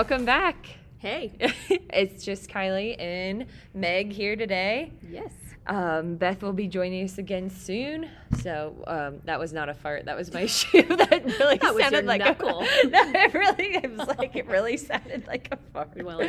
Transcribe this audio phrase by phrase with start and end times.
[0.00, 0.56] Welcome back.
[0.96, 1.30] Hey.
[1.92, 3.44] it's just Kylie and
[3.74, 4.92] Meg here today.
[5.06, 5.30] Yes.
[5.70, 8.10] Um, Beth will be joining us again soon.
[8.42, 10.04] So um, that was not a fart.
[10.06, 10.82] That was my shoe.
[10.88, 12.60] that really That sounded like knuckle.
[12.62, 12.86] a.
[12.90, 13.76] No, it really.
[13.76, 15.90] It was like it really sounded like a fart.
[16.02, 16.20] Well.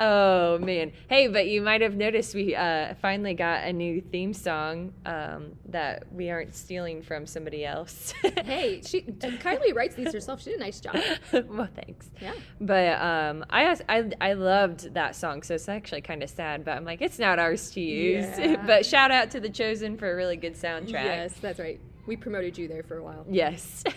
[0.00, 0.92] Oh man!
[1.08, 5.52] Hey, but you might have noticed we uh, finally got a new theme song um,
[5.66, 8.14] that we aren't stealing from somebody else.
[8.22, 10.42] Hey, she Kylie writes these herself.
[10.42, 10.96] She did a nice job.
[11.32, 12.10] well, thanks.
[12.20, 12.32] Yeah.
[12.60, 16.64] But um, I, I I loved that song, so it's actually kind of sad.
[16.64, 18.26] But I'm like, it's not ours to use.
[18.38, 18.61] Yeah.
[18.66, 20.92] But shout out to the Chosen for a really good soundtrack.
[20.92, 21.80] Yes, that's right.
[22.06, 23.24] We promoted you there for a while.
[23.28, 23.84] Yes.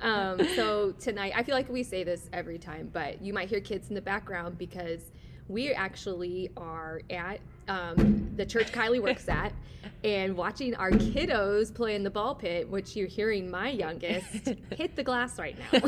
[0.00, 3.60] Um, so tonight, I feel like we say this every time, but you might hear
[3.60, 5.12] kids in the background because
[5.46, 9.52] we actually are at um, the church Kylie works at
[10.04, 14.96] and watching our kiddos play in the ball pit, which you're hearing my youngest hit
[14.96, 15.80] the glass right now.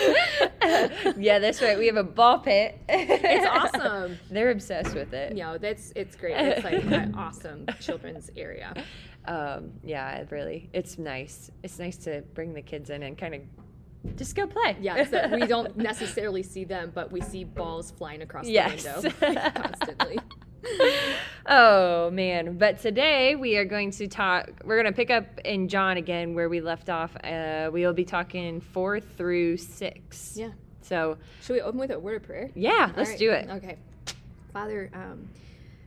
[1.18, 1.78] yeah, that's right.
[1.78, 2.78] We have a ball pit.
[2.88, 4.18] It's awesome.
[4.30, 5.36] They're obsessed with it.
[5.36, 6.36] know, that's it's great.
[6.36, 8.74] It's like an awesome children's area.
[9.26, 11.50] Um, yeah, it really, it's nice.
[11.62, 14.76] It's nice to bring the kids in and kind of just go play.
[14.80, 18.82] Yeah, so we don't necessarily see them, but we see balls flying across Yes.
[18.84, 20.18] the window constantly.
[21.46, 22.58] Oh man!
[22.58, 24.50] But today we are going to talk.
[24.64, 27.16] We're going to pick up in John again where we left off.
[27.22, 30.34] Uh, we will be talking four through six.
[30.36, 30.50] Yeah.
[30.82, 32.50] So Should we open with a word of prayer?
[32.54, 33.18] yeah, let's right.
[33.18, 33.48] do it.
[33.48, 33.76] Okay.
[34.52, 35.28] Father, um,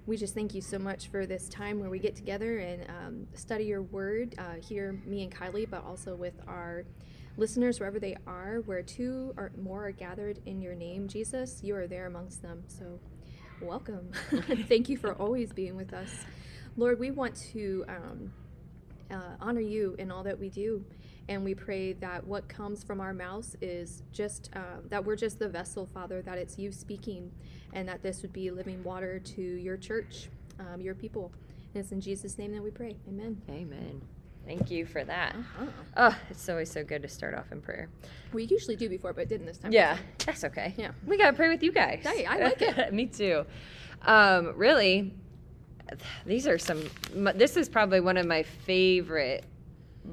[0.05, 3.27] we just thank you so much for this time where we get together and um,
[3.33, 6.83] study your word uh, here, me and Kylie, but also with our
[7.37, 11.75] listeners wherever they are, where two or more are gathered in your name, Jesus, you
[11.75, 12.63] are there amongst them.
[12.67, 12.99] So
[13.63, 14.11] welcome.
[14.67, 16.09] thank you for always being with us.
[16.75, 18.33] Lord, we want to um,
[19.11, 20.83] uh, honor you in all that we do.
[21.29, 25.39] And we pray that what comes from our mouths is just uh, that we're just
[25.39, 27.31] the vessel, Father, that it's you speaking,
[27.71, 30.27] and that this would be living water to your church,
[30.59, 31.31] um, your people.
[31.73, 32.97] And it's in Jesus' name that we pray.
[33.07, 33.41] Amen.
[33.49, 34.01] Amen.
[34.45, 35.35] Thank you for that.
[35.35, 35.65] Uh-huh.
[35.95, 37.89] Oh, it's always so good to start off in prayer.
[38.33, 39.71] We usually do before, but didn't this time.
[39.71, 40.73] Yeah, that's okay.
[40.77, 40.91] Yeah.
[41.05, 42.01] we gotta pray with you guys.
[42.03, 42.93] Hey, I like it.
[42.93, 43.45] Me too.
[44.01, 45.13] Um, really,
[46.25, 46.83] these are some.
[47.13, 49.45] This is probably one of my favorite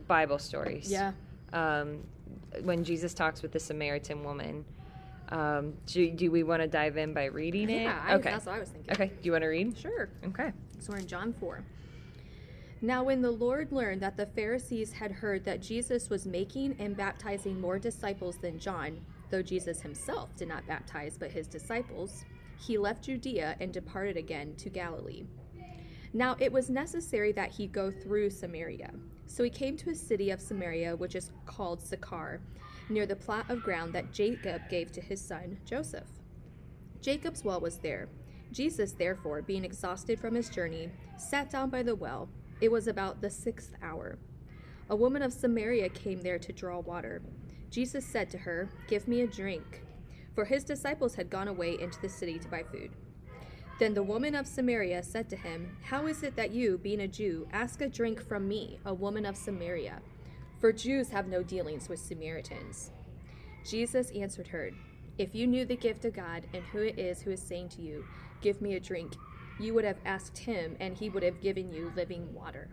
[0.06, 0.90] Bible stories.
[0.90, 1.12] Yeah.
[1.52, 2.04] Um,
[2.62, 4.64] when Jesus talks with the Samaritan woman.
[5.30, 7.82] Um, do, do we want to dive in by reading it?
[7.82, 8.30] Yeah, I, okay.
[8.30, 8.92] that's what I was thinking.
[8.92, 9.06] Okay.
[9.06, 9.78] Do you want to read?
[9.78, 10.08] Sure.
[10.26, 10.52] Okay.
[10.80, 11.62] So we're in John 4.
[12.82, 16.96] Now, when the Lord learned that the Pharisees had heard that Jesus was making and
[16.96, 22.24] baptizing more disciples than John, though Jesus himself did not baptize but his disciples,
[22.58, 25.24] he left Judea and departed again to Galilee.
[26.14, 28.90] Now, it was necessary that he go through Samaria.
[29.26, 32.40] So he came to a city of Samaria, which is called Sychar,
[32.88, 36.08] near the plot of ground that Jacob gave to his son Joseph.
[37.02, 38.08] Jacob's well was there.
[38.52, 42.28] Jesus, therefore, being exhausted from his journey, sat down by the well.
[42.60, 44.18] It was about the sixth hour.
[44.88, 47.22] A woman of Samaria came there to draw water.
[47.70, 49.82] Jesus said to her, Give me a drink.
[50.34, 52.90] For his disciples had gone away into the city to buy food.
[53.78, 57.08] Then the woman of Samaria said to him, How is it that you, being a
[57.08, 60.02] Jew, ask a drink from me, a woman of Samaria?
[60.58, 62.90] For Jews have no dealings with Samaritans.
[63.64, 64.70] Jesus answered her,
[65.16, 67.82] If you knew the gift of God and who it is who is saying to
[67.82, 68.04] you,
[68.42, 69.14] Give me a drink,
[69.60, 72.68] you would have asked him, and he would have given you living water.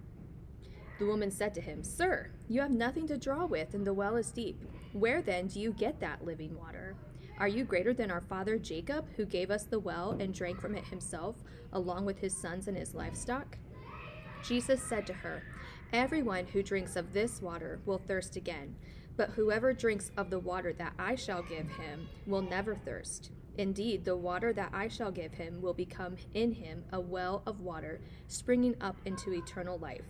[0.99, 4.15] The woman said to him, Sir, you have nothing to draw with, and the well
[4.15, 4.63] is deep.
[4.93, 6.95] Where then do you get that living water?
[7.37, 10.75] Are you greater than our father Jacob, who gave us the well and drank from
[10.75, 11.35] it himself,
[11.71, 13.57] along with his sons and his livestock?
[14.43, 15.43] Jesus said to her,
[15.93, 18.75] Everyone who drinks of this water will thirst again,
[19.16, 23.31] but whoever drinks of the water that I shall give him will never thirst.
[23.57, 27.59] Indeed, the water that I shall give him will become in him a well of
[27.59, 30.05] water springing up into eternal life.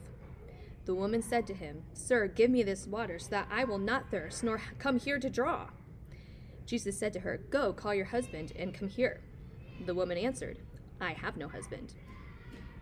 [0.85, 4.09] The woman said to him, Sir, give me this water so that I will not
[4.09, 5.67] thirst, nor come here to draw.
[6.65, 9.21] Jesus said to her, Go, call your husband, and come here.
[9.85, 10.59] The woman answered,
[10.99, 11.94] I have no husband.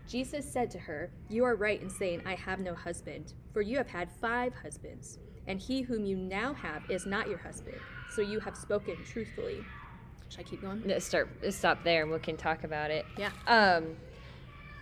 [0.08, 3.76] Jesus said to her, You are right in saying, I have no husband, for you
[3.76, 7.78] have had five husbands, and he whom you now have is not your husband.
[8.10, 9.64] So you have spoken truthfully.
[10.28, 10.82] Should I keep going?
[10.84, 11.28] Let's start.
[11.42, 13.04] Let's stop there, and we can talk about it.
[13.16, 13.30] Yeah.
[13.46, 13.96] Um,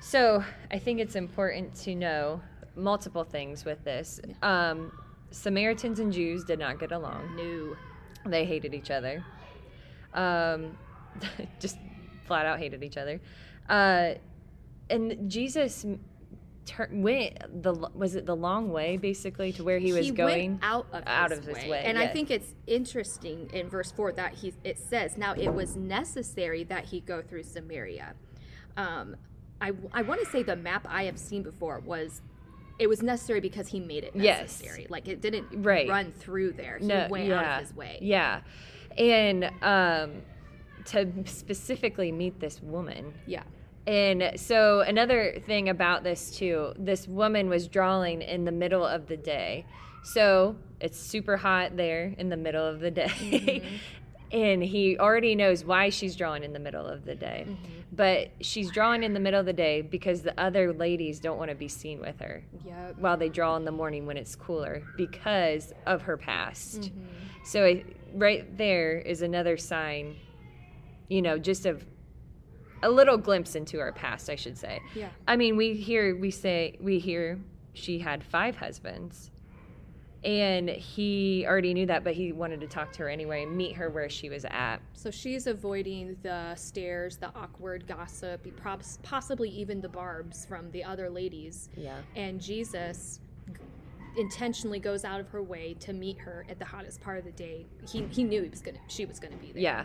[0.00, 2.41] so I think it's important to know
[2.76, 4.20] multiple things with this.
[4.43, 4.93] Um,
[5.31, 7.37] Samaritans and Jews did not get along.
[7.37, 7.76] No.
[8.31, 9.25] They hated each other.
[10.14, 10.79] Um,
[11.61, 11.79] just
[12.26, 13.20] flat out hated each other.
[13.69, 14.14] Uh,
[14.91, 15.87] and Jesus
[16.66, 20.64] tur- went the was it the long way basically to where he was going went
[20.64, 21.70] out of out his of his way.
[21.70, 25.52] way, and I think it's interesting in verse four that he it says now it
[25.52, 28.14] was necessary that he go through Samaria.
[28.76, 29.16] Um,
[29.61, 32.22] I I want to say the map I have seen before was.
[32.76, 34.40] It was necessary because he made it Yes.
[34.60, 34.88] necessary.
[34.90, 35.88] Like it didn't Right.
[35.88, 36.78] run through there.
[36.81, 37.99] He no, went yeah, out of his way.
[38.02, 38.40] Yeah,
[38.99, 40.22] and um,
[40.87, 43.14] to specifically meet this woman.
[43.28, 43.44] Yeah.
[43.86, 49.06] And so another thing about this too, this woman was drawing in the middle of
[49.08, 49.66] the day.
[50.04, 53.08] So it's super hot there in the middle of the day.
[53.08, 53.76] Mm-hmm.
[54.32, 57.44] and he already knows why she's drawing in the middle of the day.
[57.46, 57.64] Mm-hmm.
[57.92, 61.50] But she's drawing in the middle of the day because the other ladies don't want
[61.50, 62.98] to be seen with her Yep.
[62.98, 66.81] while they draw in the morning when it's cooler because of her past.
[66.81, 67.04] Mm-hmm.
[67.44, 67.84] So I,
[68.14, 70.16] right there is another sign,
[71.08, 71.84] you know, just of
[72.84, 74.81] a little glimpse into our past, I should say.
[74.94, 75.08] Yeah.
[75.26, 77.40] I mean, we hear we say we hear
[77.72, 79.31] she had five husbands.
[80.22, 83.90] And he already knew that, but he wanted to talk to her anyway, meet her
[83.90, 84.78] where she was at.
[84.94, 88.46] So she's avoiding the stares, the awkward gossip,
[89.02, 91.69] possibly even the barbs from the other ladies.
[91.76, 91.98] Yeah.
[92.16, 93.20] And Jesus
[94.16, 97.32] intentionally goes out of her way to meet her at the hottest part of the
[97.32, 97.66] day.
[97.88, 99.62] He, he knew he was gonna she was gonna be there.
[99.62, 99.84] Yeah.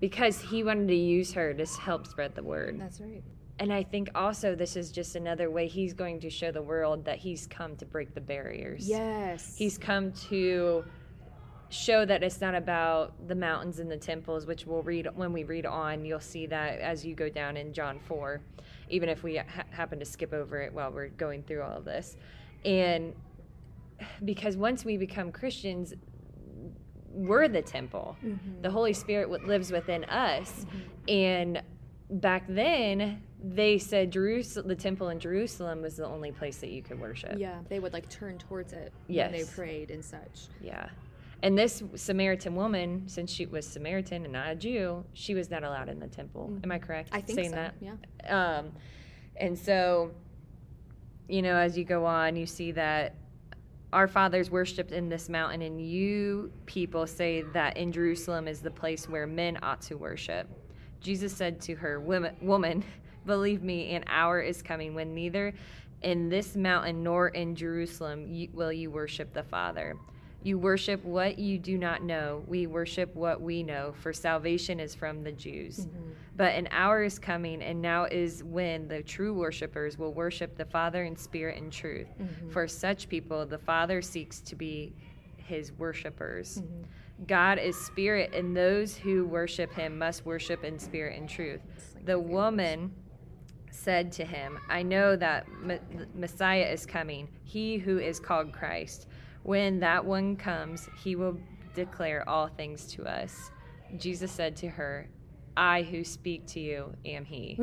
[0.00, 2.80] Because he wanted to use her to help spread the word.
[2.80, 3.22] That's right.
[3.58, 7.04] And I think also this is just another way he's going to show the world
[7.04, 8.88] that he's come to break the barriers.
[8.88, 9.54] Yes.
[9.56, 10.84] He's come to
[11.68, 15.44] show that it's not about the mountains and the temples, which we'll read when we
[15.44, 16.04] read on.
[16.04, 18.40] You'll see that as you go down in John 4,
[18.88, 21.84] even if we ha- happen to skip over it while we're going through all of
[21.84, 22.16] this.
[22.64, 23.14] And
[24.24, 25.94] because once we become Christians,
[27.08, 28.16] we're the temple.
[28.24, 28.62] Mm-hmm.
[28.62, 30.50] The Holy Spirit lives within us.
[30.50, 30.78] Mm-hmm.
[31.08, 31.62] And
[32.10, 36.82] back then, they said Jerusalem, the temple in Jerusalem was the only place that you
[36.82, 37.38] could worship.
[37.38, 40.48] yeah, they would like turn towards it when they prayed and such.
[40.60, 40.88] Yeah.
[41.42, 45.64] And this Samaritan woman, since she was Samaritan and not a Jew, she was not
[45.64, 46.50] allowed in the temple.
[46.52, 46.64] Mm-hmm.
[46.64, 47.08] Am I correct?
[47.12, 47.56] I think saying so.
[47.56, 47.74] that?
[47.80, 48.58] Yeah.
[48.58, 48.72] Um,
[49.36, 50.10] and so,
[51.28, 53.14] you know, as you go on, you see that
[53.92, 58.70] our fathers worshipped in this mountain, and you people say that in Jerusalem is the
[58.70, 60.48] place where men ought to worship.
[61.00, 62.84] Jesus said to her, Woman,
[63.26, 65.54] believe me, an hour is coming when neither
[66.02, 69.96] in this mountain nor in Jerusalem will you worship the Father.
[70.42, 72.42] You worship what you do not know.
[72.46, 75.86] We worship what we know, for salvation is from the Jews.
[76.36, 80.64] But an hour is coming, and now is when the true worshipers will worship the
[80.64, 82.08] Father in spirit and truth.
[82.50, 84.94] For such people, the Father seeks to be
[85.36, 86.62] his worshipers.
[87.26, 91.60] God is spirit, and those who worship him must worship in spirit and truth.
[92.06, 92.92] The woman
[93.70, 95.78] said to him, I know that M-
[96.14, 99.06] Messiah is coming, he who is called Christ.
[99.42, 101.38] When that one comes, he will
[101.74, 103.50] declare all things to us.
[103.96, 105.08] Jesus said to her,
[105.56, 107.56] I who speak to you am he.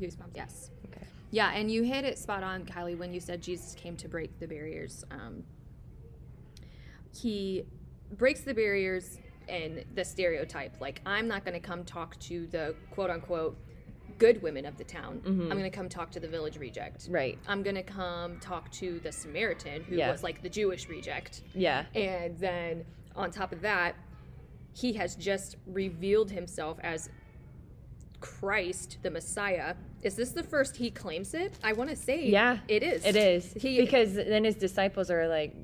[0.00, 0.34] Goosebumps.
[0.34, 0.70] Yes.
[0.86, 1.06] Okay.
[1.30, 4.38] Yeah, and you hit it spot on, Kylie, when you said Jesus came to break
[4.38, 5.04] the barriers.
[5.10, 5.44] Um,
[7.14, 7.64] he
[8.16, 10.80] breaks the barriers and the stereotype.
[10.80, 13.58] Like, I'm not going to come talk to the quote unquote
[14.22, 15.20] good women of the town.
[15.26, 15.48] I'm mm-hmm.
[15.48, 17.08] going to come talk to the village reject.
[17.10, 17.36] Right.
[17.48, 20.12] I'm going to come talk to the Samaritan, who Yeah.
[20.12, 21.42] was like the Jewish reject.
[21.54, 21.86] Yeah.
[21.96, 22.84] And then
[23.16, 23.96] on top of that,
[24.74, 27.10] he has just revealed himself as
[28.20, 29.74] Christ, the Messiah.
[30.02, 31.58] Is this the first he claims it?
[31.64, 32.58] I want to say Yeah.
[32.68, 33.04] it is.
[33.04, 33.52] It is.
[33.54, 35.56] He- because then his disciples are like,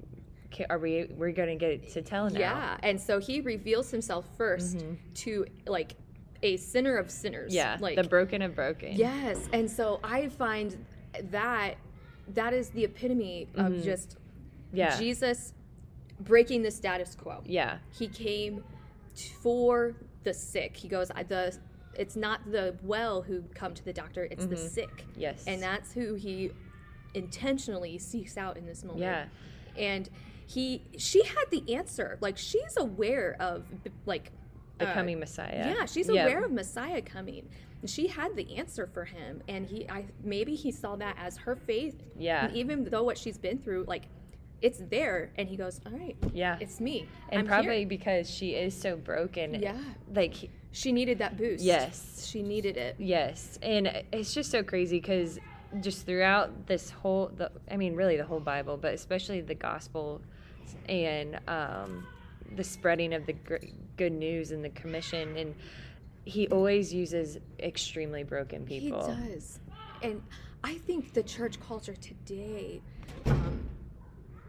[0.69, 2.41] are we we're going to get to tell now?
[2.41, 4.95] Yeah, and so he reveals himself 1st mm-hmm.
[5.15, 5.95] to like
[6.43, 7.51] a sinner of sinners.
[7.51, 7.57] Mm-hmm.
[7.57, 7.77] Yeah.
[7.81, 8.93] like the broken of broken.
[8.93, 10.85] yes, and so I find
[11.31, 11.77] that
[12.35, 14.77] that is the epitome of just Mm-hmm.
[14.77, 14.99] Yeah.
[14.99, 15.55] Jesus
[16.21, 17.43] breaking the status quo.
[17.47, 17.79] Yeah.
[17.99, 18.63] he came
[19.43, 20.77] for the sick.
[20.77, 21.57] He goes, I, the
[21.95, 25.05] it's not the well who come to the doctor; it's the sick.
[25.11, 25.21] Mm-hmm.
[25.21, 25.45] Yes.
[25.47, 26.51] and that's who he
[27.15, 29.01] intentionally seeks out in this moment.
[29.03, 29.25] Yeah.
[29.77, 30.09] and
[30.47, 32.19] he, she had the answer.
[32.21, 33.65] Like she's aware of
[34.07, 34.31] like
[34.79, 35.75] The uh, coming Messiah.
[35.77, 36.25] Yeah, she's Yeah.
[36.25, 37.49] aware of Messiah coming.
[37.81, 41.37] And she had the answer for him, and he, I maybe he saw that as
[41.39, 42.03] her faith.
[42.19, 42.47] Yeah.
[42.47, 44.05] and even though what she's been through, like.
[44.61, 46.57] It's there, and he goes, "All right, Yeah.
[46.61, 49.55] it's me." and I'm probably here." because she is so broken.
[49.55, 49.79] Yeah.
[50.13, 50.35] Like
[50.73, 51.63] She needed that boost.
[51.63, 52.27] Yes.
[52.29, 52.97] She needed it.
[52.99, 55.39] Yes, and it's just so crazy because
[55.81, 60.21] just throughout this whole, the, I mean, really the whole Bible, but especially the gospel
[60.89, 62.05] and um,
[62.57, 63.57] the spreading of the gr-
[63.97, 65.55] good news and the commission, and
[66.25, 69.15] he always uses extremely broken people.
[69.15, 69.61] He does.
[70.03, 70.23] And
[70.65, 72.81] I think the church culture today,
[73.27, 73.69] um,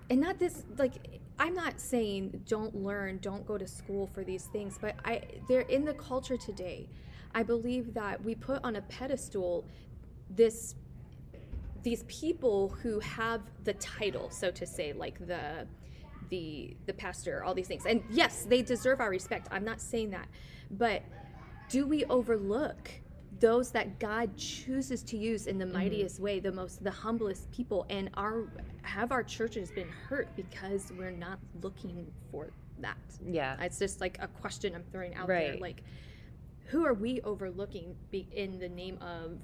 [0.09, 0.93] and not this like
[1.37, 5.61] I'm not saying don't learn, don't go to school for these things, but I they're
[5.61, 6.89] in the culture today.
[7.33, 9.65] I believe that we put on a pedestal
[10.29, 10.75] this
[11.81, 15.65] these people who have the title, so to say, like the
[16.29, 17.85] the the pastor, all these things.
[17.85, 19.47] And yes, they deserve our respect.
[19.51, 20.27] I'm not saying that.
[20.71, 21.03] But
[21.69, 22.89] do we overlook
[23.39, 25.73] those that God chooses to use in the Mm-hmm.
[25.73, 28.47] mightiest way, the most the humblest people and our
[28.81, 32.97] have our churches been hurt because we're not looking for that.
[33.25, 33.55] Yeah.
[33.61, 35.83] It's just like a question I'm throwing out there like
[36.65, 39.37] who are we overlooking be, in the name of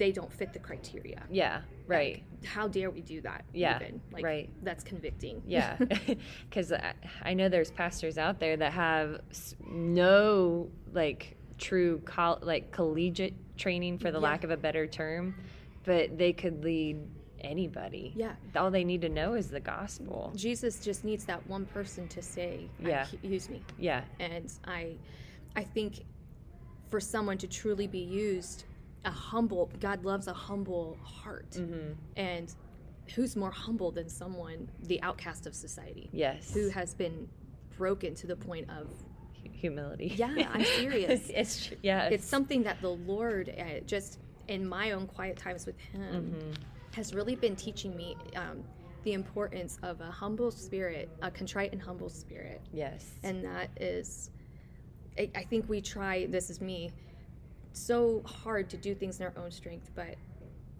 [0.00, 1.22] they don't fit the criteria?
[1.30, 1.60] Yeah.
[1.86, 2.24] Right.
[2.40, 3.44] Like, how dare we do that?
[3.52, 4.00] Yeah, Even?
[4.10, 4.50] Like, right.
[4.62, 5.42] That's convicting.
[5.46, 5.76] Yeah,
[6.48, 6.72] because
[7.22, 9.20] I, know there's pastors out there that have
[9.68, 14.24] no like true col- like collegiate training, for the Yeah.
[14.30, 15.34] lack of a better term,
[15.84, 16.96] but they could lead
[17.42, 18.12] anybody.
[18.16, 18.32] Yeah.
[18.56, 20.32] all they need to know is the gospel.
[20.34, 23.06] Jesus just needs that one person to say, Yeah.
[23.22, 23.62] Use me.
[23.78, 24.94] Yeah, And I,
[25.56, 26.04] I think
[26.90, 28.64] for someone to truly be used,
[29.04, 31.50] a humble, God loves a humble heart.
[31.52, 31.92] Mm-hmm.
[32.16, 32.54] And
[33.14, 37.28] who's more humble than someone, the outcast of society, yes, who has been
[37.76, 38.88] broken to the point of,
[39.52, 40.12] humility.
[40.16, 41.28] Yeah, I'm serious.
[41.28, 45.78] it's yeah, it's something that the Lord, uh, just in my own quiet times with
[45.78, 46.56] Him, Mhm.
[46.94, 48.62] has really been teaching me um,
[49.04, 52.60] the importance of a humble spirit, a contrite and humble spirit.
[52.72, 54.30] yes, And that is,
[55.18, 56.90] I, I think we try, this is me,
[57.72, 60.16] so hard to do things in our own strength, but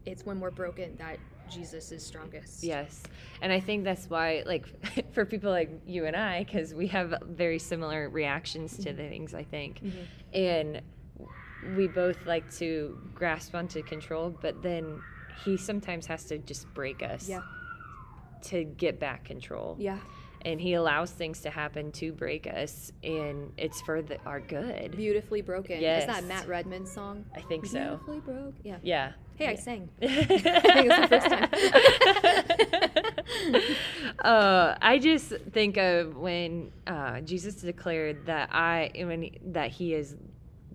[0.07, 1.19] it's when we're broken that
[1.49, 2.63] Jesus is strongest.
[2.63, 3.03] Yes.
[3.43, 4.67] And I think that's why, like,
[5.13, 9.35] for people like you and I, because we have very similar reactions to the things,
[9.35, 9.81] I think.
[9.83, 10.07] Mhm.
[10.33, 10.83] And
[11.77, 15.01] we both like to grasp onto control, but then
[15.45, 17.43] he sometimes has to just break us Yeah.
[18.43, 19.77] to get back control.
[19.79, 19.99] Yeah.
[20.43, 24.97] And he allows things to happen to break us, and it's for the, our good.
[24.97, 25.77] Beautifully broken.
[25.77, 26.07] Is Yes.
[26.07, 27.27] that Matt Redman song?
[27.37, 28.01] I think so.
[28.07, 28.55] Beautifully broke.
[28.65, 28.79] Yeah.
[28.83, 29.13] Yeah.
[29.37, 29.89] Hey, I sang.
[30.03, 31.27] I think it's the first
[33.53, 34.15] time.
[34.25, 39.95] uh, I just think of when uh, Jesus declared that I when he, that he
[39.95, 40.17] is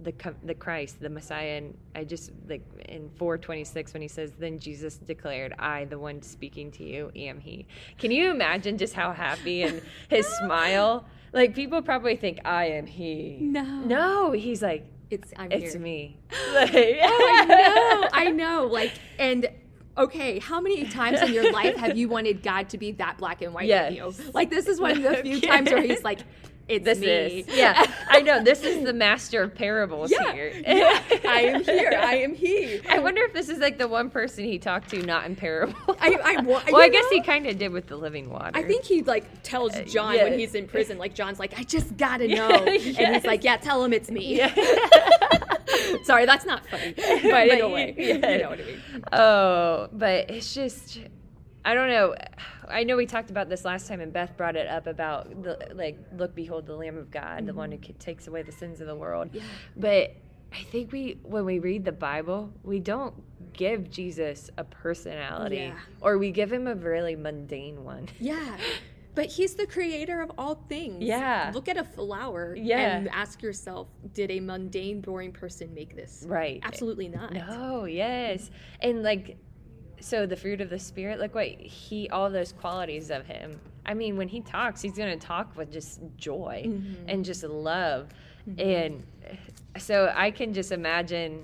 [0.05, 0.13] the
[0.45, 4.97] the Christ, the Messiah, and I just like in 426 when he says, "Then Jesus
[4.97, 7.65] declared, I, the one speaking to you, am He."
[7.97, 11.05] Can you imagine just how happy and his smile?
[11.33, 13.39] Like people probably think I am He.
[13.41, 13.63] No.
[13.63, 15.81] No, he's like, It's I'm it's here.
[15.81, 16.17] me.
[16.31, 18.09] Oh, I know.
[18.13, 18.67] I know.
[18.71, 19.49] Like and
[19.97, 23.41] okay, how many times in your life have you wanted God to be that black
[23.41, 23.91] and white Yes.
[24.01, 24.31] with you?
[24.33, 26.19] Like this is one of the few times where he's like,
[26.67, 27.07] It's this me.
[27.07, 31.01] is yeah i know this is the master of parables Yeah, here yeah.
[31.27, 31.91] I am here.
[31.95, 32.79] I am he.
[32.89, 35.75] i wonder if this is like the one person he talked to not in parables
[36.01, 38.63] I- I wa- well i guess he kind of did with the living water I
[38.63, 40.23] think he like tells uh, John yeah.
[40.23, 42.49] when he's in prison, like John's like, I just gotta know.
[42.49, 44.37] And he's like, Yeah, tell him it's me.
[44.37, 44.53] Yeah.
[46.03, 46.93] Sorry, that's not funny.
[46.95, 47.95] But, in But a way.
[47.97, 48.13] yeah.
[48.13, 48.81] You know what I mean.
[49.11, 50.99] oh but it's just
[51.63, 52.15] i don't know
[52.69, 55.57] i know we talked about this last time and beth brought it up about the
[55.73, 57.97] like look behold the lamb of god the one who mm-hmm.
[57.97, 59.43] takes away the sins of the world Yeah.
[59.75, 60.15] but
[60.53, 63.13] i think we when we read the bible we don't
[63.53, 65.79] give jesus a personality Yeah.
[66.01, 68.57] or we give him a really mundane one Yeah.
[69.15, 71.01] But he's the creator of all things.
[71.01, 71.51] Yeah.
[71.53, 72.97] Look at a flower Yeah.
[72.97, 76.25] and ask yourself, did a mundane, boring person make this?
[76.27, 77.31] right Absolutely not.
[77.33, 78.51] No, yes.
[78.81, 79.37] And like
[79.99, 83.59] so the fruit of the spirit, like what he all those qualities of him.
[83.85, 86.95] I mean, when he talks, he's going to talk with just joy Mhm.
[87.07, 88.09] and just love.
[88.49, 88.59] Mm-hmm.
[88.59, 89.03] And
[89.77, 91.43] so I can just imagine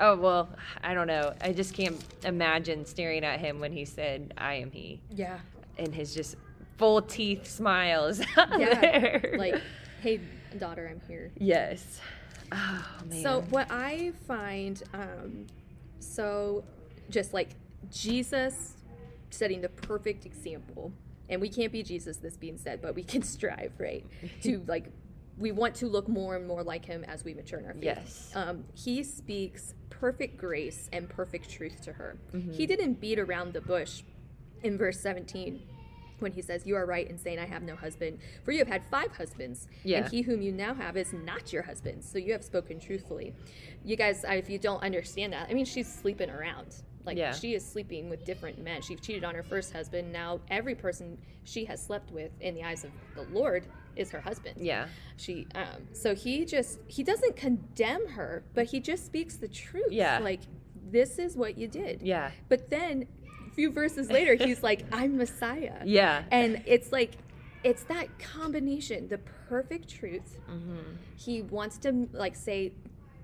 [0.00, 0.48] Oh, well,
[0.82, 1.34] I don't know.
[1.40, 5.38] I just can't imagine staring at him when he said, "I am he." Yeah.
[5.78, 6.34] And his just
[6.78, 8.80] full teeth smiles Yeah.
[8.80, 9.34] there.
[9.38, 9.60] Like,
[10.02, 10.18] hey,
[10.58, 11.30] daughter, I'm here.
[11.38, 12.00] yes.
[12.50, 13.22] Oh, man.
[13.22, 15.46] So what I find um,
[16.00, 16.64] so
[17.10, 17.50] just like
[17.90, 18.74] Jesus
[19.30, 20.92] setting the perfect example,
[21.28, 24.06] and we can't be Jesus, this being said, but we can strive, right?
[24.42, 24.86] to like,
[25.36, 27.82] we want to look more and more like him as we mature in our faith.
[27.82, 28.30] Yes.
[28.36, 32.16] Um, he speaks perfect grace and perfect truth to her.
[32.32, 32.52] Mm-hmm.
[32.52, 34.02] He didn't beat around the bush
[34.62, 35.60] in verse 17
[36.20, 38.68] when he says, You are right in saying, I have no husband, for you have
[38.68, 39.98] had five husbands, Yeah.
[39.98, 42.04] and he whom you now have is not your husband.
[42.04, 43.34] So you have spoken truthfully.
[43.84, 46.76] You guys, if you don't understand that, I mean, she's sleeping around.
[47.04, 47.32] Like, Yeah.
[47.32, 48.82] she is sleeping with different men.
[48.82, 50.12] She cheated on her first husband.
[50.12, 54.20] Now, every person she has slept with in the eyes of the Lord is her
[54.20, 54.88] husband yeah.
[55.16, 59.86] she um so he just he doesn't condemn her but he just speaks the truth
[59.92, 60.18] Yeah.
[60.18, 60.40] like
[60.90, 62.02] this is what you did.
[62.02, 62.30] Yeah.
[62.48, 63.06] But then
[63.46, 65.80] a few verses later, he's like, I'm Messiah.
[65.84, 66.22] Yeah.
[66.30, 67.12] And it's like,
[67.64, 70.38] it's that combination, the perfect truth.
[70.48, 70.78] Mm-hmm.
[71.16, 72.72] He wants to like say,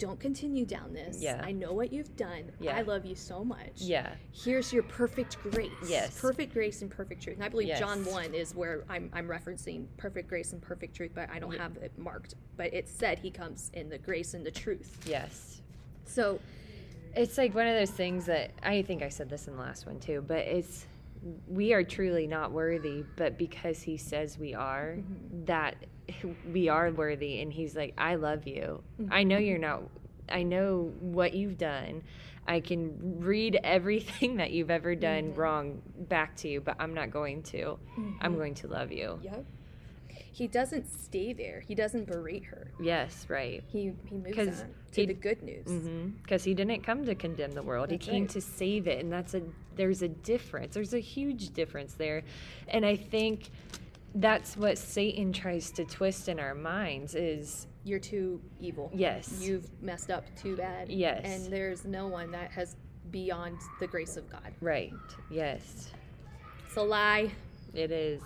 [0.01, 1.19] don't continue down this.
[1.21, 1.41] Yeah.
[1.45, 2.51] I know what you've done.
[2.59, 2.77] Yeah.
[2.77, 3.71] I love you so much.
[3.77, 4.11] Yeah.
[4.33, 5.71] Here's your perfect grace.
[5.87, 6.19] Yes.
[6.19, 7.37] Perfect grace and perfect truth.
[7.37, 7.79] And I believe Yes.
[7.79, 11.57] John 1 is where I'm, I'm referencing perfect grace and perfect truth, but I don't
[11.57, 12.35] have it marked.
[12.57, 14.99] But it said he comes in the grace and the truth.
[15.07, 15.61] Yes.
[16.07, 16.41] So
[17.15, 19.87] It's like one of those things that I think I said this in the last
[19.87, 20.87] one too, but it's
[21.47, 25.45] we are truly not worthy, but because he says we are, mm-hmm.
[25.45, 25.77] that
[26.53, 28.83] we are worthy and he's like, I love you.
[29.11, 29.45] I know mm-hmm.
[29.45, 29.83] you're not
[30.31, 32.03] I know what you've done.
[32.47, 35.41] I can read everything that you've ever done mm-hmm.
[35.41, 37.79] wrong back to you, but I'm not going to.
[37.97, 38.35] I'm mm-hmm.
[38.35, 39.19] going to love you.
[39.23, 39.45] Yep.
[40.33, 41.61] He doesn't stay there.
[41.61, 42.71] He doesn't berate her.
[42.81, 43.63] Yes, right.
[43.67, 45.67] He he moves on to he- the good news.
[46.23, 48.31] because he didn't come to condemn the world That's he came right.
[48.31, 49.43] to save it and that's a
[49.77, 52.23] there's a difference there's a huge difference there
[52.69, 53.51] and i think
[54.17, 58.91] that's what satan tries to twist in our minds is You're too evil.
[58.95, 60.89] yes You've messed up too bad.
[60.91, 61.23] Yes.
[61.25, 62.77] And there's no one that has
[63.11, 64.53] beyond the grace of God.
[64.61, 64.93] right
[65.31, 65.91] yes
[66.67, 67.31] It's a lie.
[67.75, 68.21] it is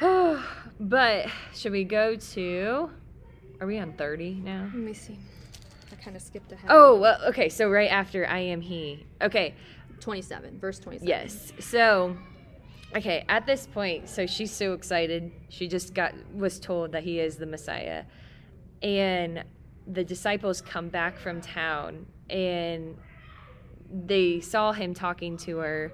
[0.80, 2.90] but should we go to
[3.60, 5.18] are we on 30 now Let me see.
[5.92, 6.66] I kind of skipped ahead.
[6.68, 9.54] oh well okay so right after i am he okay
[10.00, 11.06] 27, verse 27.
[11.06, 11.52] Yes.
[11.60, 12.16] So,
[12.96, 15.32] okay, at this point, so she's so excited.
[15.48, 18.04] She just got was told that he is the Messiah.
[18.82, 19.44] And
[19.86, 22.96] the disciples come back from town and
[23.90, 25.92] they saw him talking to her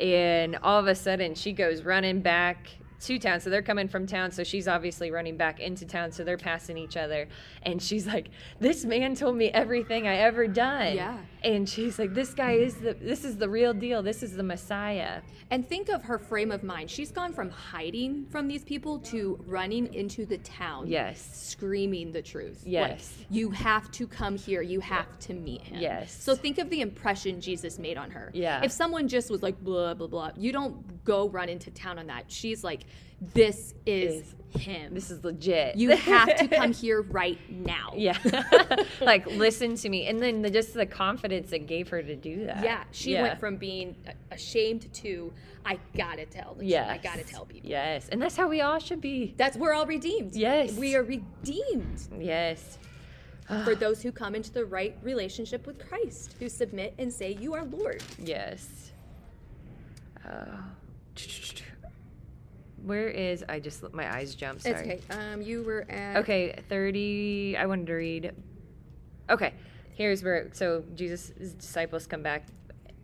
[0.00, 2.68] and all of a sudden she goes running back
[3.00, 6.22] to town so they're coming from town so she's obviously running back into town so
[6.24, 7.26] they're passing each other
[7.62, 8.28] and she's like
[8.60, 11.18] this man told me everything i ever done Yeah.
[11.42, 14.42] and she's like this guy is the this is the real deal this is the
[14.42, 15.20] messiah
[15.52, 16.88] And think of her frame of mind.
[16.90, 20.86] She's gone from hiding from these people to running into the town.
[20.86, 21.18] yes
[21.50, 22.58] Screaming the truth.
[22.64, 23.12] Like, Yes.
[23.30, 24.62] you have to come here.
[24.62, 25.80] You have to meet him.
[25.80, 26.12] Yes.
[26.26, 28.30] So think of the impression Jesus made on her.
[28.32, 28.62] Yeah.
[28.62, 32.06] If someone just was like, blah, blah, blah, you don't go run into town on
[32.06, 32.24] that.
[32.28, 32.82] She's like,
[33.34, 34.94] this is, him.
[34.94, 37.92] this is legit you have to come here right now.
[37.94, 38.16] yeah
[39.00, 42.46] like listen to me and then the, just the confidence it gave her to do
[42.46, 43.22] that Yeah, she Yeah.
[43.22, 43.94] went from being
[44.30, 45.32] ashamed to
[45.66, 46.88] I gotta tell the yes.
[46.90, 47.68] I gotta tell people.
[47.68, 50.34] yes and that's how we all should be That's we're all redeemed.
[50.34, 50.72] Yes.
[50.72, 52.78] we are redeemed yes
[53.64, 57.52] for those who come into the right relationship with Christ, who submit and say, "You
[57.54, 58.92] are Lord." Yes.
[60.24, 60.44] Uh,
[62.84, 64.62] where is I just my eyes jumped.
[64.62, 64.88] Sorry.
[64.88, 65.32] It's okay.
[65.32, 67.56] Um, you were at Okay, thirty.
[67.58, 68.32] I wanted to read.
[69.28, 69.54] Okay,
[69.94, 70.48] here's where.
[70.52, 72.46] So Jesus' disciples come back.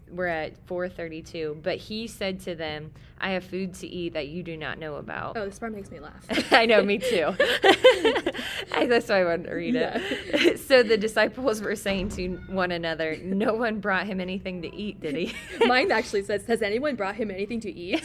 [0.09, 1.61] We're at four thirty-two.
[1.63, 4.95] But he said to them, "I have food to eat that you do not know
[4.97, 6.25] about." Oh, this part makes me laugh.
[6.53, 7.35] I know, me too.
[8.87, 10.61] That's why I wanted to read it.
[10.61, 15.01] so the disciples were saying to one another, "No one brought him anything to eat,
[15.01, 15.35] did he?"
[15.67, 18.03] Mine actually says, "Has anyone brought him anything to eat?"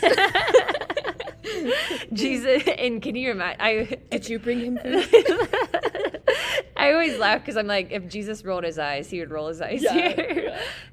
[2.13, 3.61] Jesus, and can you imagine?
[3.61, 5.07] I Did you bring him food?
[6.77, 9.61] I always laugh because I'm like, if Jesus rolled his eyes, he would roll his
[9.61, 10.43] eyes Yeah, here.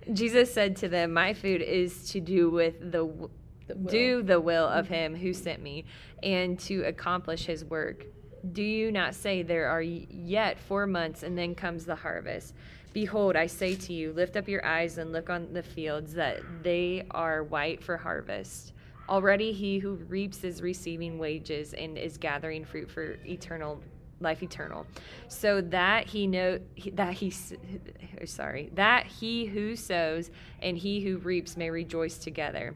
[0.06, 0.14] yeah.
[0.14, 3.30] Jesus said to them, "My food is to do with the, w-
[3.68, 3.90] will.
[3.90, 4.94] do the will of mm-hmm.
[4.94, 5.84] Him who sent me,
[6.22, 8.06] and to accomplish His work.
[8.52, 12.54] Do you not say there are yet four months, and then comes the harvest?"
[12.94, 16.40] Behold, I say to you, lift up your eyes and look on the fields, that
[16.62, 18.72] they are white for harvest.
[19.09, 23.81] Already he who reaps is receiving wages and is gathering fruit for eternal
[24.21, 24.87] life eternal.
[25.29, 26.59] So that he know
[26.92, 27.33] that he
[28.21, 32.75] oh, sorry, that he who sows and he who reaps may rejoice together.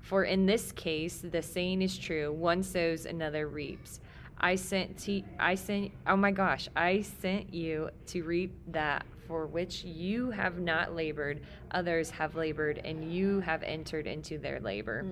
[0.00, 4.00] For in this case the saying is true, one sows another reaps.
[4.38, 9.46] I sent to I sent oh my gosh, I sent you to reap that for
[9.46, 11.40] which you have not labored,
[11.70, 15.06] others have labored, and you have entered into their labor.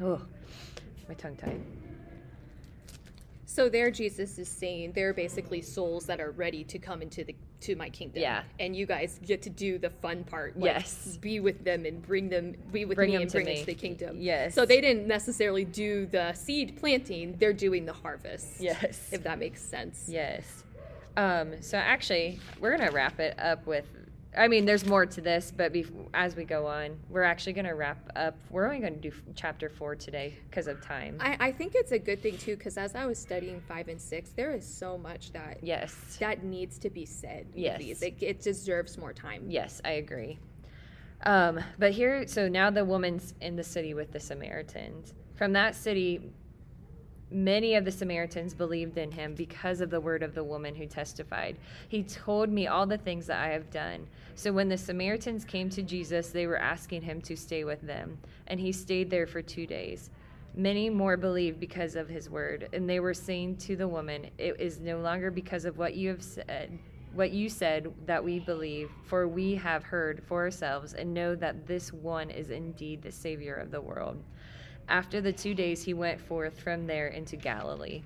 [0.00, 0.22] Oh,
[1.08, 1.60] my tongue tied.
[3.46, 7.34] So there, Jesus is saying they're basically souls that are ready to come into the
[7.62, 8.22] to my kingdom.
[8.22, 8.44] Yeah.
[8.60, 10.56] and you guys get to do the fun part.
[10.56, 11.16] Like, Yes.
[11.20, 13.54] be with them and bring them, be with Bring me and bring me.
[13.54, 14.20] into the kingdom.
[14.20, 14.54] Yes.
[14.54, 18.60] So they didn't necessarily do the seed planting; they're doing the harvest.
[18.60, 19.08] Yes.
[19.10, 20.04] if that makes sense.
[20.08, 20.62] Yes.
[21.18, 23.84] Um, so actually, we're gonna wrap it up with
[24.36, 25.74] I mean, there's more to this, but
[26.14, 28.36] as we go on, we're actually going to wrap up.
[28.50, 31.16] We're only going to do f- chapter four today because of time.
[31.18, 34.00] I, I think it's a good thing too, because as I was studying five and
[34.00, 35.94] six, there is so much that yes.
[36.20, 37.46] that needs to be said.
[37.54, 37.80] Yes.
[38.02, 39.44] It, it deserves more time.
[39.48, 40.38] Yes, I agree.
[41.24, 45.14] Um, but here, so now the woman's in the city with the Samaritans.
[45.34, 46.30] From that city,
[47.30, 50.86] many of the Samaritans believed in him because of the word of the woman who
[50.86, 51.56] testified.
[51.88, 54.06] He told me all the things that I have done.
[54.34, 58.18] So when the Samaritans came to Jesus, they were asking him to stay with them,
[58.46, 60.10] and he stayed there for two days.
[60.54, 64.58] Many more believed because of his word, and they were saying to the woman, It
[64.58, 66.78] is no longer because of what you have said,
[67.14, 71.66] what you said that we believe, for we have heard for ourselves and know that
[71.66, 74.22] this one is indeed the Savior of the world.
[74.88, 78.02] After the two days, he went forth from there into Galilee.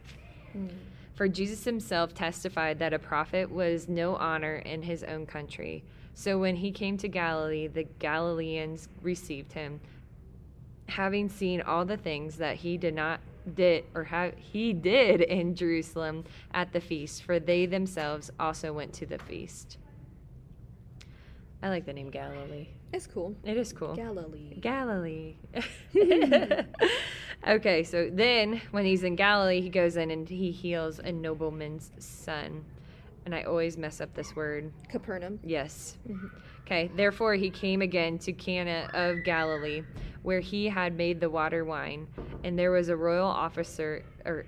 [0.53, 0.68] Hmm.
[1.14, 5.85] For Jesus himself testified that a prophet was no honor in his own country.
[6.14, 9.81] So when he came to Galilee, the Galileans received him,
[10.88, 13.21] having seen all the things that he did not
[13.55, 18.92] did or ha- he did in Jerusalem at the feast, for they themselves also went
[18.95, 19.79] to the feast.
[21.62, 22.68] I like the name Galilee.
[22.92, 23.35] It's cool.
[23.44, 23.94] It is cool.
[23.94, 24.59] Galilee.
[24.61, 25.37] Galilee.
[27.48, 31.92] okay, so then when he's in Galilee, he goes in and he heals a nobleman's
[31.98, 32.64] son.
[33.25, 34.72] And I always mess up this word.
[34.88, 35.38] Capernaum.
[35.44, 35.96] Yes.
[36.09, 36.27] Mm-hmm.
[36.66, 39.83] Okay, therefore he came again to Cana of Galilee,
[40.22, 42.09] where he had made the water wine.
[42.42, 44.46] And there was a royal officer or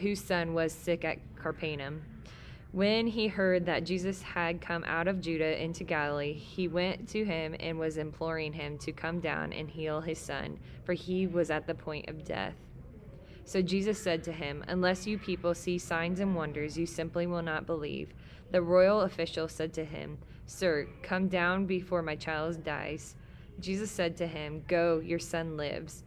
[0.00, 2.02] whose son was sick at Capernaum.
[2.72, 7.22] When he heard that Jesus had come out of Judah into Galilee, he went to
[7.22, 11.50] him and was imploring him to come down and heal his son, for he was
[11.50, 12.54] at the point of death.
[13.44, 17.42] So Jesus said to him, Unless you people see signs and wonders, you simply will
[17.42, 18.14] not believe.
[18.52, 23.16] The royal official said to him, Sir, come down before my child dies.
[23.60, 26.04] Jesus said to him, Go, your son lives.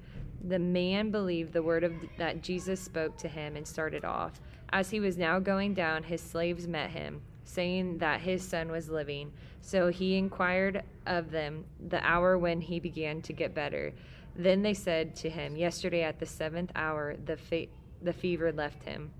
[0.47, 4.39] The man believed the word of that Jesus spoke to him and started off.
[4.69, 8.89] As he was now going down, his slaves met him, saying that his son was
[8.89, 9.31] living.
[9.61, 13.93] So he inquired of them the hour when he began to get better.
[14.35, 17.69] Then they said to him, Yesterday at the seventh hour, the, fe-
[18.01, 19.11] the fever left him.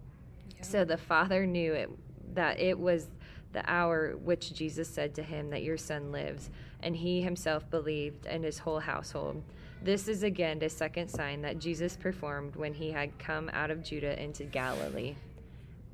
[0.62, 1.90] So the father knew it,
[2.34, 3.08] that it was
[3.54, 6.50] the hour which Jesus said to him that your son lives,
[6.84, 9.42] and he himself believed, and his whole household.
[9.82, 13.84] This is again the second sign that Jesus performed when he had come out of
[13.84, 15.16] Judah into Galilee.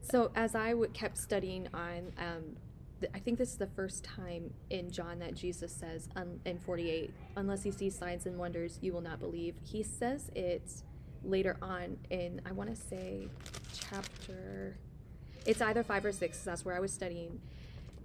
[0.01, 2.55] So as I w- kept studying on, um,
[2.99, 6.09] th- I think this is the first time in John that Jesus says
[6.45, 9.55] in 48, unless you see signs and wonders, you will not believe.
[9.63, 10.69] He says it
[11.23, 13.27] later on in, I want to say,
[13.73, 14.77] chapter.
[15.45, 16.39] It's either five or six.
[16.43, 17.39] That's where I was studying.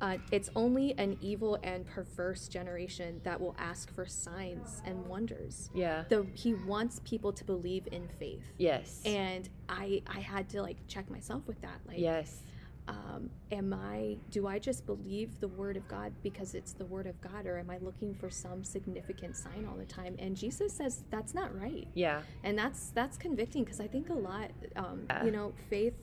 [0.00, 5.70] Uh, it's only an evil and perverse generation that will ask for signs and wonders.
[5.74, 6.04] Yeah.
[6.08, 9.00] The, he wants people to believe in faith Yes.
[9.06, 12.42] and i i had to like check myself with that like yes.
[12.88, 17.06] um am i do i just believe the word of god because it's the word
[17.06, 20.72] of god or am i looking for some significant sign all the time and jesus
[20.72, 22.20] says that's not right Yeah.
[22.44, 25.24] and that's that's convicting because i think a lot um Yeah.
[25.24, 25.94] you know faith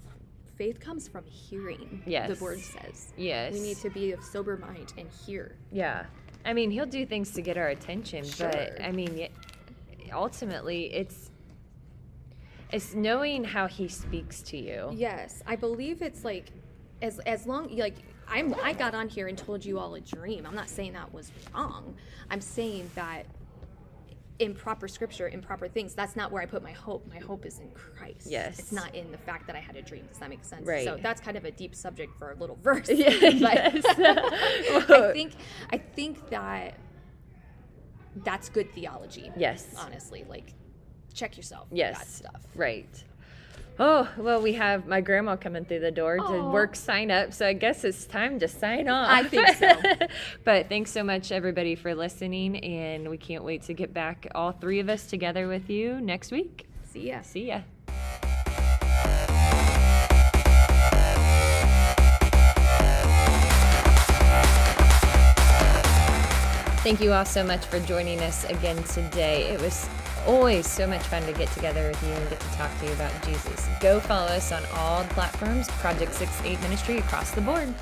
[0.58, 2.38] faith comes from hearing Yes.
[2.38, 3.54] the word says Yes.
[3.54, 6.06] we need to be of sober mind and hear Yeah.
[6.46, 8.50] I mean, he'll do things to get our attention, Sure.
[8.52, 9.30] but I mean,
[10.12, 11.30] ultimately, it's
[12.72, 14.92] it's knowing how he speaks to you.
[14.94, 16.52] Yes, I believe it's like
[17.02, 17.96] as as long like
[18.28, 20.46] I'm I got on here and told you all a dream.
[20.46, 21.96] I'm not saying that was wrong.
[22.30, 23.26] I'm saying that
[24.44, 27.08] in proper scripture, improper things, that's not where I put my hope.
[27.10, 28.28] My hope is in Christ.
[28.30, 28.60] Yes.
[28.60, 30.06] It's not in the fact that I had a dream.
[30.10, 30.68] Does that make sense?
[30.68, 30.84] Right.
[30.84, 32.90] So that's kind of a deep subject for a little verse.
[32.94, 33.84] Yeah, yes.
[33.88, 35.34] I think
[35.72, 36.78] I think that
[38.18, 39.32] that's good theology.
[39.36, 39.74] Yes.
[39.78, 40.26] Honestly.
[40.28, 40.54] Like
[41.14, 41.68] check yourself.
[41.72, 41.98] Yes.
[41.98, 42.42] That stuff.
[42.56, 43.04] Right.
[43.80, 46.52] Oh, well, we have my grandma coming through the door to Aw.
[46.52, 49.08] work sign up, so I guess it's time to sign off.
[49.10, 50.08] I think so.
[50.44, 54.52] but thanks so much, everybody, for listening, and we can't wait to get back, all
[54.52, 56.68] three of us, together with you next week.
[56.84, 57.22] See ya.
[57.24, 57.62] See ya.
[66.84, 69.44] Thank you all so much for joining us again today.
[69.50, 69.88] It was
[70.28, 72.94] always so much fun to get together with you and get to talk to you
[72.94, 73.68] about Jesus.
[73.80, 77.74] Go follow us on all platforms, Project 6 8 Ministry across the board.